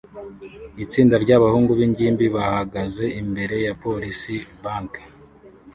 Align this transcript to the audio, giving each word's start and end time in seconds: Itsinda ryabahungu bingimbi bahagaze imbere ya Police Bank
Itsinda 0.83 1.15
ryabahungu 1.23 1.71
bingimbi 1.79 2.25
bahagaze 2.35 3.05
imbere 3.21 3.55
ya 3.65 3.73
Police 3.83 4.33
Bank 4.63 4.93